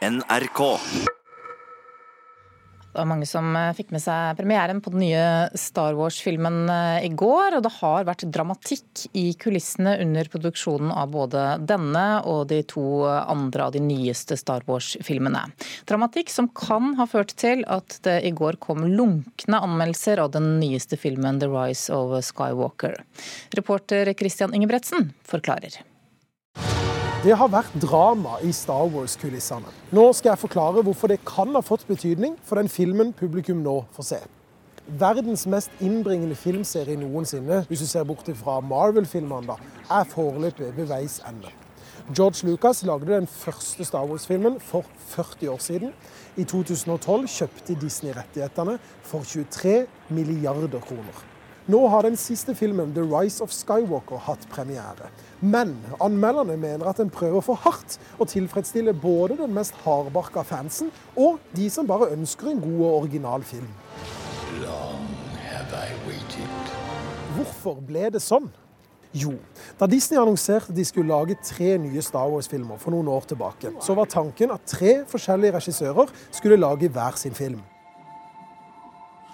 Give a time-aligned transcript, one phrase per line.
[0.00, 0.60] NRK.
[2.90, 5.24] Det var mange som eh, fikk med seg premieren på den nye
[5.60, 7.58] Star Wars-filmen eh, i går.
[7.58, 13.04] Og det har vært dramatikk i kulissene under produksjonen av både denne og de to
[13.04, 15.44] andre av de nyeste Star Wars-filmene.
[15.84, 20.56] Dramatikk som kan ha ført til at det i går kom lunkne anmeldelser av den
[20.64, 22.98] nyeste filmen The Rise of Skywalker.
[23.60, 25.82] Reporter Christian Ingebretsen forklarer.
[27.20, 29.68] Det har vært drama i Star Wars-kulissene.
[29.92, 33.74] Nå skal jeg forklare hvorfor det kan ha fått betydning for den filmen publikum nå
[33.92, 34.20] får se.
[35.02, 39.58] Verdens mest innbringende filmserie noensinne, hvis du ser bort fra Marvel-filmene,
[39.92, 41.52] er foreløpig ved veis ende.
[42.08, 45.92] George Lucas lagde den første Star Wars-filmen for 40 år siden.
[46.40, 51.20] I 2012 kjøpte Disney rettighetene for 23 milliarder kroner.
[51.70, 55.10] Nå har den siste filmen, 'The Rise of Skywalker', hatt premiere.
[55.40, 60.90] Men anmelderne mener at den prøver for hardt å tilfredsstille både den mest hardbarka fansen
[61.16, 63.68] og de som bare ønsker en god og original film.
[67.36, 68.50] Hvorfor ble det sånn?
[69.14, 69.36] Jo,
[69.78, 73.94] da Disney annonserte de skulle lage tre nye Star Wars-filmer for noen år tilbake, så
[73.94, 77.62] var tanken at tre forskjellige regissører skulle lage hver sin film.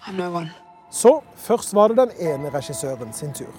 [0.06, 0.65] I'm no one.
[0.90, 3.52] Så først var det den ene regissøren sin tur.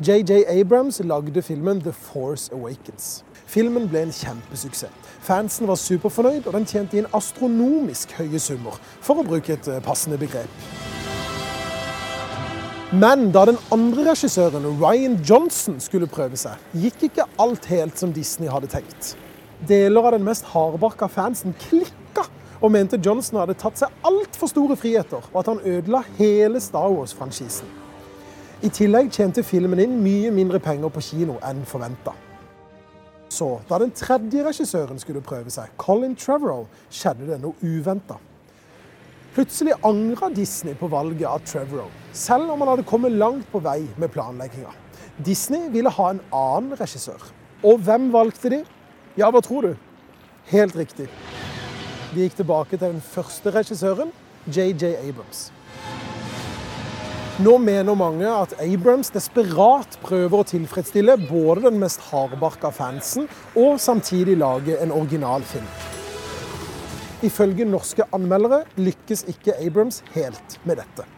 [0.00, 3.24] JJ Abrams lagde filmen The Force Awakens.
[3.46, 4.90] Filmen ble en kjempesuksess.
[5.22, 9.82] Fansen var superfornøyd, og den tjente inn astronomisk høye summer, for å bruke et eh,
[9.84, 10.48] passende begrep.
[12.92, 18.12] Men da den andre regissøren, Ryan Johnson, skulle prøve seg, gikk ikke alt helt som
[18.12, 19.14] Disney hadde tenkt.
[19.68, 22.01] Deler av den mest hardbarka fansen klikka
[22.62, 26.90] og mente Johnson hadde tatt seg altfor store friheter, og at han ødela hele Star
[26.94, 27.66] Wars-franchisen.
[28.62, 32.14] I tillegg tjente filmen inn mye mindre penger på kino enn forventa.
[33.32, 38.20] Så, da den tredje regissøren skulle prøve seg, Colin Trevorrow, skjedde det noe uventa.
[39.32, 43.80] Plutselig angra Disney på valget av Trevorrow, selv om han hadde kommet langt på vei
[43.96, 44.70] med planlegginga.
[45.24, 47.24] Disney ville ha en annen regissør.
[47.64, 48.62] Og hvem valgte de?
[49.16, 49.72] Ja, hva tror du?
[50.52, 51.08] Helt riktig.
[52.12, 54.10] De gikk tilbake til den første regissøren,
[54.44, 55.46] JJ Abrams.
[57.40, 63.24] Nå mener mange at Abrams desperat prøver å tilfredsstille både den mest hardbarka fansen
[63.56, 65.72] og samtidig lage en original film.
[67.24, 71.08] Ifølge norske anmeldere lykkes ikke Abrams helt med dette.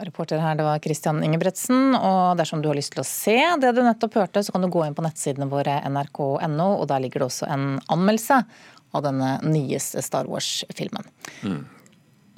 [0.00, 1.96] Reporter her, det var Christian Ingebretsen.
[1.96, 4.70] Og dersom du har lyst til å se det du nettopp hørte, så kan du
[4.72, 8.44] gå inn på nettsidene våre nrk.no, og der ligger det også en anmeldelse
[8.96, 11.06] av denne nyeste Star Wars-filmen.
[11.46, 11.62] Mm.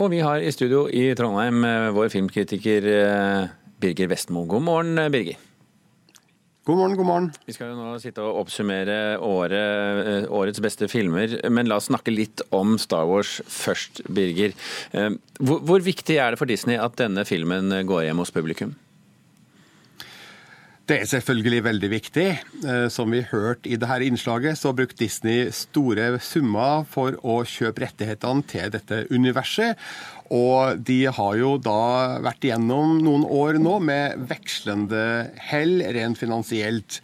[0.02, 3.48] Og vi har i studio i Trondheim eh, vår filmkritiker eh,
[3.82, 4.44] Birger Vestmo.
[4.50, 5.40] God morgen, eh, Birger.
[6.66, 7.30] God morgen, god morgen.
[7.46, 12.14] Vi skal jo nå sitte og oppsummere året, årets beste filmer, men la oss snakke
[12.14, 14.54] litt om Star Wars først, Birger.
[14.92, 18.76] Hvor, hvor viktig er det for Disney at denne filmen går hjem hos publikum?
[20.90, 22.26] Det er selvfølgelig veldig viktig.
[22.66, 27.84] Eh, som vi hørte i dette innslaget, så brukte Disney store summer for å kjøpe
[27.84, 29.78] rettighetene til dette universet.
[30.34, 35.04] Og de har jo da vært igjennom noen år nå med vekslende
[35.52, 36.98] hell rent finansielt.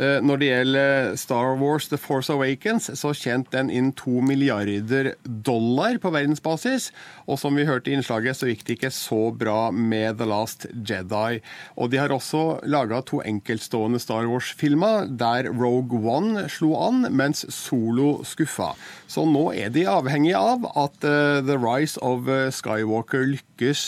[0.00, 5.12] Eh, når det gjelder Star Wars The Force Awakens, så tjente den inn to milliarder
[5.24, 6.90] dollar på verdensbasis.
[7.28, 10.66] Og som vi hørte i innslaget, så gikk det ikke så bra med The Last
[10.72, 11.42] Jedi.
[11.76, 17.44] Og de har også laga to enkeltstående Star Wars-filmer, der Rogue One slo an, mens
[17.52, 18.72] Solo skuffa.
[19.12, 23.82] Så nå er de avhengige av at uh, The Rise of eh, Skywalker lykkes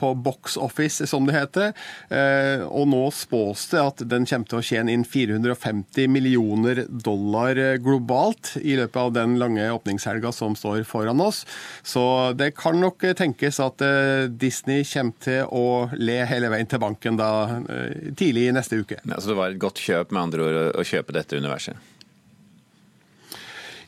[0.00, 1.68] på box office, som det heter.
[2.66, 8.54] Og nå spås det at den kommer til å tjene inn 450 millioner dollar globalt
[8.62, 11.44] i løpet av den lange åpningshelga som står foran oss.
[11.82, 16.82] Så det kan nok tenkes at eh, Disney kommer til å le hele veien til
[16.82, 19.00] banken da eh, tidlig i neste uke.
[19.02, 21.90] Ja, så det var et godt kjøp med andre ord å kjøpe dette universet?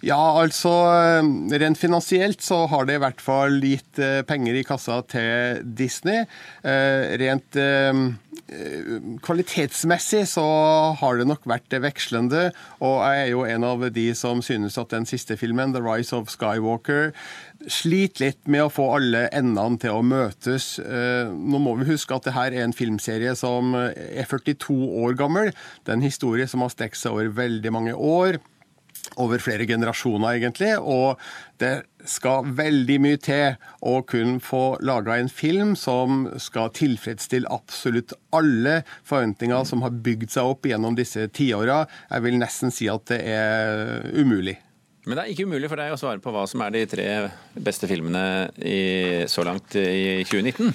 [0.04, 1.30] Ja, altså eh,
[1.62, 6.26] rent finansielt så har det i hvert fall gitt penger i kassa til Disney.
[6.62, 7.59] Rent
[8.47, 10.45] kvalitetsmessig så
[11.01, 14.93] har det nok vært vekslende, og jeg er jo en av de som synes at
[14.95, 17.13] den siste filmen, 'The Rise of Skywalker',
[17.66, 20.78] sliter litt med å få alle endene til å møtes.
[20.78, 25.16] Eh, nå må vi huske at det her er en filmserie som er 42 år
[25.19, 25.51] gammel.
[25.83, 28.39] Det er en historie som har strekt seg over veldig mange år.
[29.22, 30.74] Over flere generasjoner, egentlig.
[30.80, 31.21] Og
[31.63, 38.15] det skal veldig mye til å kun få laga en film som skal tilfredsstille absolutt
[38.36, 41.84] alle forventninger som har bygd seg opp gjennom disse tiåra.
[42.10, 44.59] Jeg vil nesten si at det er umulig.
[45.07, 47.07] Men det er ikke umulig for deg å svare på hva som er de tre
[47.54, 50.74] beste filmene i, så langt i 2019?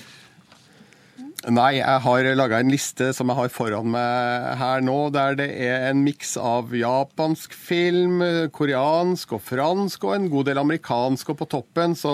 [1.49, 5.47] Nei, jeg har laga en liste som jeg har foran meg her nå, der det
[5.65, 8.21] er en miks av japansk film,
[8.53, 11.31] koreansk og fransk og en god del amerikansk.
[11.33, 12.13] Og på toppen så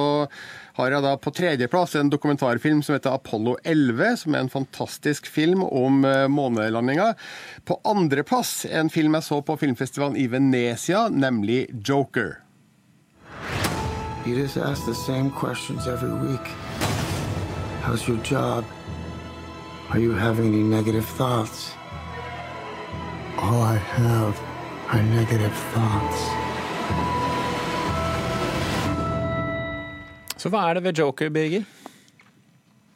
[0.80, 5.28] har jeg da på tredjeplass en dokumentarfilm som heter Apollo 11, som er en fantastisk
[5.28, 7.12] film om eh, månelandinga.
[7.68, 12.38] På andreplass en film jeg så på filmfestivalen i Venezia, nemlig Joker.
[14.24, 16.48] You just ask the same questions every week.
[17.84, 18.64] How's your job?
[19.90, 21.72] Are you having any negative thoughts?
[23.38, 24.36] All I have
[24.92, 26.20] are negative thoughts.
[30.38, 31.64] Så hva er det ved Joker, Birger?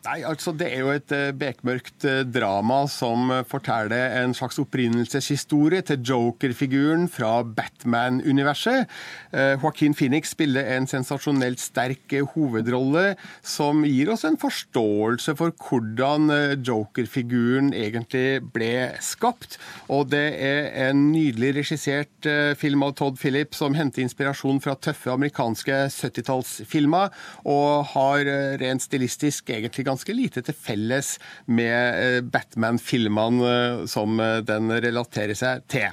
[0.02, 4.58] Nei, altså Det er jo et eh, bekmørkt eh, drama som eh, forteller en slags
[4.58, 8.90] opprinnelseshistorie til Joker-figuren fra Batman-universet.
[9.32, 13.14] Joaquin Phoenix spiller en sensasjonelt sterk hovedrolle
[13.46, 16.28] som gir oss en forståelse for hvordan
[16.66, 19.56] Joker-figuren egentlig ble skapt.
[19.88, 25.14] Og det er en nydelig regissert film av Todd Phillips som henter inspirasjon fra tøffe
[25.14, 27.16] amerikanske 70-tallsfilmer,
[27.48, 28.28] og har
[28.60, 31.16] rent stilistisk egentlig ganske lite til felles
[31.52, 35.90] med eh, Batman-filmene eh, som eh, den relaterer seg til.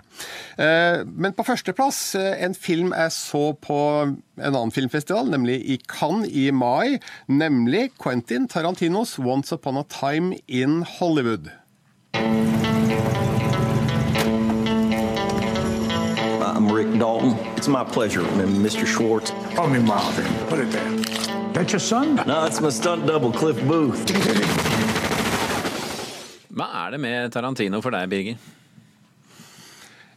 [0.58, 3.78] Men på førsteplass en film jeg så på
[4.08, 4.18] en
[4.48, 6.98] annen filmfestival, nemlig i Cannes i mai,
[7.30, 11.50] nemlig Quentin Tarantinos 'Once Upon a Time in Hollywood'.
[16.58, 17.34] I'm Rick Dalton.
[17.56, 18.84] It's my pleasure, Mr.
[18.84, 19.30] Schwartz.
[19.54, 20.26] Call me Marvin.
[20.48, 21.37] Put it there.
[21.54, 22.16] That your son?
[22.26, 24.04] No, it's my stunt double, Cliff Booth.
[26.54, 28.38] Hva er det med Tarantino for deg, Birger?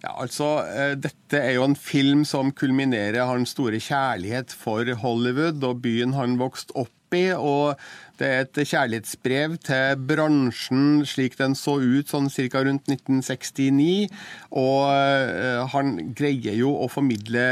[0.02, 5.62] Ja, altså, eh, Dette er jo en film som kulminerer hans store kjærlighet for Hollywood
[5.68, 7.28] og byen han vokste opp i.
[7.36, 7.80] og
[8.22, 12.62] det er et kjærlighetsbrev til bransjen slik den så ut sånn ca.
[12.68, 14.12] rundt 1969.
[14.62, 17.46] Og eh, han greier jo å formidle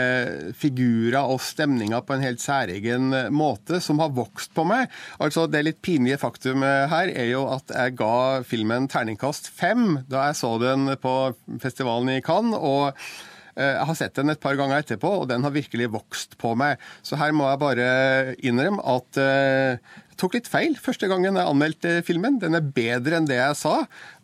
[0.53, 4.93] figurer og stemninger på en helt særegen måte, som har vokst på meg.
[5.17, 10.27] Altså, Det litt pinlige faktum her er jo at jeg ga filmen terningkast fem da
[10.29, 11.15] jeg så den på
[11.63, 12.59] festivalen i Cannes.
[12.59, 13.09] og eh,
[13.55, 16.81] jeg har sett den et par ganger etterpå, og den har virkelig vokst på meg.
[17.05, 17.87] Så her må jeg bare
[18.45, 22.39] innrømme at eh, tok litt feil første gangen jeg anmeldte filmen.
[22.41, 23.75] Den er bedre enn det jeg sa,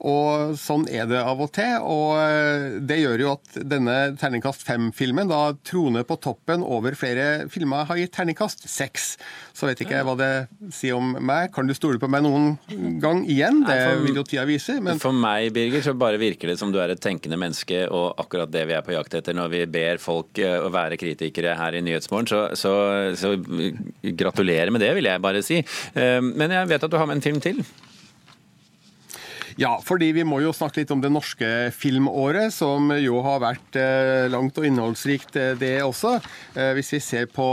[0.06, 1.78] og sånn er det av og til.
[1.82, 7.48] Og eh, det gjør jo at denne terningkast fem-filmen da troner på toppen over flere
[7.52, 9.16] filmer har gitt terningkast seks.
[9.56, 10.32] Så vet ikke jeg hva det
[10.76, 11.52] sier om meg.
[11.56, 12.56] Kan du stole på meg noen
[13.02, 13.64] gang igjen?
[13.66, 14.78] Det vil jo tida vise.
[14.84, 15.00] Men...
[15.02, 18.52] For meg, Birger, så bare virker det som du er et tenkende menneske, og akkurat
[18.52, 21.78] det vi er på jakt etter når vi ber folk eh, å være kritikere her
[21.78, 22.30] i Nyhetsmorgen.
[22.30, 22.74] Så, så,
[23.16, 23.34] så
[24.16, 25.62] gratulerer med det, vil jeg bare si.
[25.94, 27.62] Eh, men jeg vet at du har med en film til.
[29.56, 33.78] Ja, fordi vi må jo snakke litt om det norske filmåret, som jo har vært
[33.80, 36.18] eh, langt og innholdsrikt, eh, det også.
[36.76, 37.46] Hvis vi ser på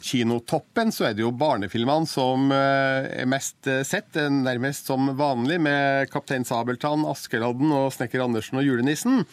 [0.00, 6.44] kinotoppen, så er det jo barnefilmene som er mest sett, nærmest som vanlig, med 'Kaptein
[6.48, 9.24] Sabeltann', 'Askeladden' og 'Snekker Andersen' og 'Julenissen'.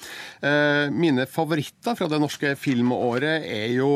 [0.92, 3.92] Mine favoritter fra det norske filmåret er jo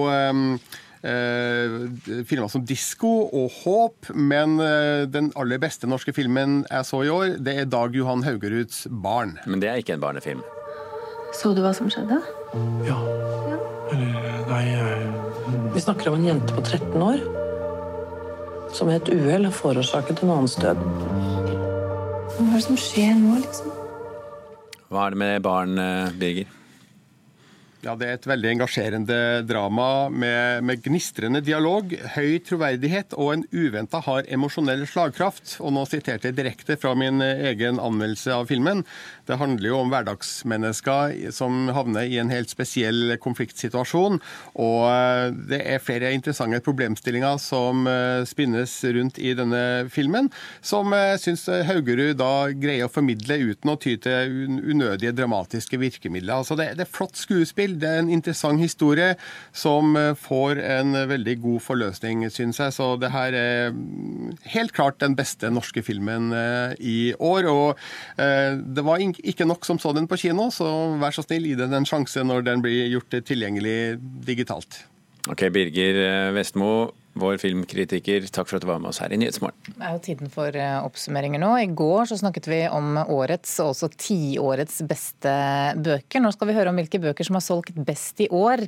[1.07, 4.11] eh, filmer som 'Disko' og 'Håp'.
[4.13, 8.23] Men eh, den aller beste norske filmen jeg så i år, det er Dag Johan
[8.27, 9.37] Haugeruds 'Barn'.
[9.45, 10.43] Men det er ikke en barnefilm?
[11.33, 12.21] Så du hva som skjedde?
[12.87, 12.99] Ja.
[13.51, 13.57] ja.
[13.91, 15.01] Eller nei jeg...
[15.73, 17.19] Vi snakker om en jente på 13 år
[18.73, 20.79] som ved et uhell har forårsaket en annens død.
[22.37, 23.73] Hva er det som skjer nå, liksom?
[24.91, 26.56] Hva er det med barn, eh, Birger?
[27.85, 33.43] Ja, Det er et veldig engasjerende drama med, med gnistrende dialog, høy troverdighet og en
[33.53, 35.59] uventa hard emosjonell slagkraft.
[35.61, 38.81] Og nå siterte jeg direkte fra min egen anmeldelse av filmen.
[39.29, 44.17] Det handler jo om hverdagsmennesker som havner i en helt spesiell konfliktsituasjon.
[44.57, 50.31] Og eh, det er flere interessante problemstillinger som eh, spinnes rundt i denne filmen,
[50.65, 56.41] som jeg syns Haugerud da greier å formidle uten å ty til unødige dramatiske virkemidler.
[56.41, 57.79] Altså det, det er flott skuespill spill.
[57.79, 59.15] Det er en interessant historie
[59.53, 62.73] som eh, får en veldig god forløsning, syns jeg.
[62.73, 67.47] Så det her er mm, helt klart den beste norske filmen eh, i år.
[67.47, 67.77] Og
[68.17, 71.57] eh, det var ikke nok som så den på kino, så vær så snill, gi
[71.57, 74.85] den en sjanse når den blir gjort tilgjengelig digitalt.
[75.27, 76.93] Ok, Birger Vestmo.
[77.21, 78.27] Vår filmkritiker.
[78.33, 79.57] Takk for at du var med oss her i Nyhetsmorgen.
[79.67, 81.53] Det er jo tiden for eh, oppsummeringer nå.
[81.61, 85.33] I går så snakket vi om årets og også tiårets beste
[85.83, 86.23] bøker.
[86.23, 88.65] Nå skal vi høre om hvilke bøker som har solgt best i år.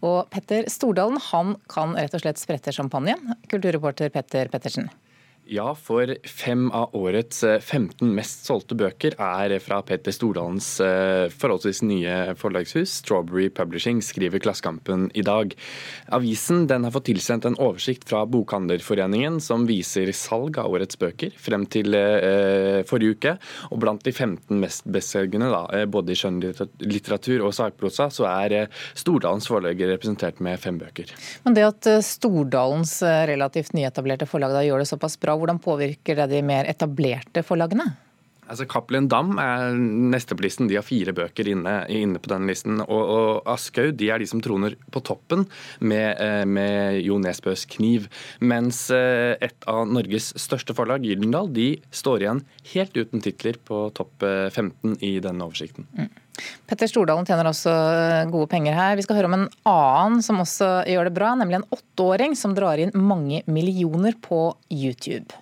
[0.00, 3.36] Og Petter Stordalen han kan rett og slett sprette champagnen.
[3.50, 4.90] Kulturreporter Petter Pettersen.
[5.50, 11.26] Ja, for fem av årets 15 eh, mest solgte bøker er fra Petter Stordalens eh,
[11.26, 15.56] forholdsvis nye forlagshus, Strawberry Publishing, skriver Klassekampen i dag.
[16.14, 21.66] Avisen har fått tilsendt en oversikt fra Bokhandlerforeningen som viser salg av årets bøker frem
[21.66, 23.34] til eh, forrige uke.
[23.74, 25.50] Og blant de 15 mest bestselgende,
[25.90, 31.10] både i skjønnlitteratur og sakprosa, så er Stordalens forlag representert med fem bøker.
[31.42, 36.30] Men det at Stordalens relativt nyetablerte forlag da gjør det såpass bra, hvordan påvirker det
[36.34, 37.88] de mer etablerte forlagene?
[38.50, 40.66] Altså Cappelen Dam er neste på listen.
[40.70, 42.80] De har fire bøker inne, inne på den listen.
[42.82, 45.44] Og, og Aschehoug de er de som troner på toppen
[45.78, 48.08] med, eh, med Jo Nesbøs 'Kniv'.
[48.42, 52.42] Mens eh, et av Norges største forlag, Gyldendal, de står igjen
[52.74, 55.86] helt uten titler på topp 15 eh, i denne oversikten.
[55.94, 56.10] Mm.
[56.70, 57.70] Petter Stordalen tjener også
[58.30, 58.94] gode penger her.
[58.94, 62.54] Vi skal høre om en annen som også gjør det bra, nemlig en åtteåring som
[62.54, 65.34] drar inn mange millioner på YouTube.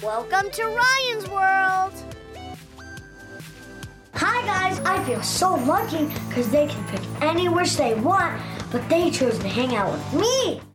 [0.00, 2.00] Welcome to Ryan's World!
[4.16, 8.40] Hi guys, I feel so lucky because they can pick any wish they want,
[8.72, 10.73] but they chose to hang out with me.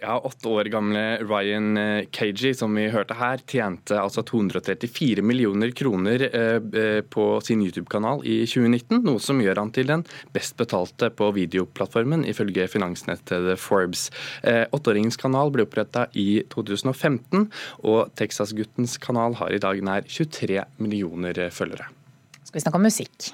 [0.00, 6.24] Ja, Åtte år gamle Ryan Kaji, som vi hørte her, tjente altså 234 millioner kroner
[6.30, 9.02] eh, eh, på sin YouTube-kanal i 2019.
[9.04, 14.08] Noe som gjør han til den best betalte på videoplattformen, ifølge finansnettet Forbes.
[14.40, 17.50] Åtteåringens kanal ble oppretta i 2015,
[17.84, 21.92] og Texas-guttens kanal har i dag nær 23 millioner følgere.
[22.40, 23.32] Skal vi snakke om musikk?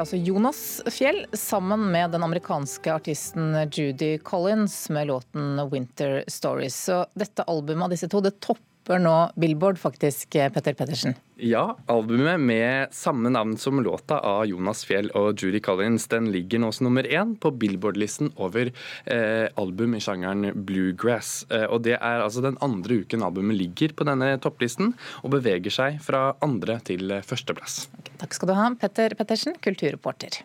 [0.00, 6.78] Altså Jonas Fjell sammen med den amerikanske artisten Judy Collins med låten 'Winter Stories'.
[6.88, 11.18] Så dette albumet av disse to det topper nå Billboard, faktisk, Petter Pettersen.
[11.38, 16.64] Ja, albumet med samme navn som låta av Jonas Fjell og Judy Collins, den ligger
[16.64, 21.44] nå som nummer én på Billboard-listen over eh, album i sjangeren bluegrass.
[21.52, 25.74] Eh, og det er altså den andre uken albumet ligger på denne topplisten, og beveger
[25.74, 27.84] seg fra andre til førsteplass.
[28.00, 30.42] Okay, takk skal du ha, Petter Pettersen, kulturreporter.